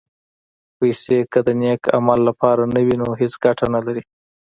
[0.77, 4.03] پېسې که د نېک عمل لپاره نه وي، نو هېڅ ګټه نه لري.